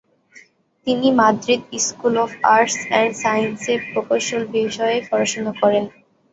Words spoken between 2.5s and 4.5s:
arts and সায়েন্সেসে প্রকৌশল